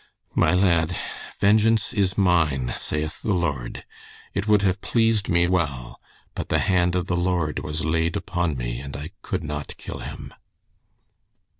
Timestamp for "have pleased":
4.63-5.29